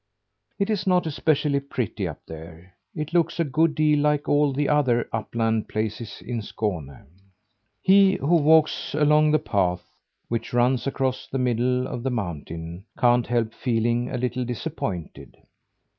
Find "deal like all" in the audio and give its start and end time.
3.75-4.51